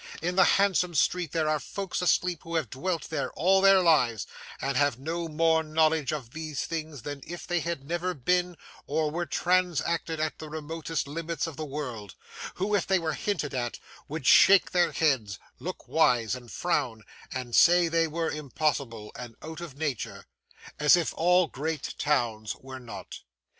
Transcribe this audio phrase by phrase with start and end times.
[0.19, 4.25] In the handsome street, there are folks asleep who have dwelt there all their lives,
[4.59, 9.11] and have no more knowledge of these things than if they had never been, or
[9.11, 13.77] were transacted at the remotest limits of the world,—who, if they were hinted at,
[14.07, 19.61] would shake their heads, look wise, and frown, and say they were impossible, and out
[19.61, 23.19] of Nature,—as if all great towns were not.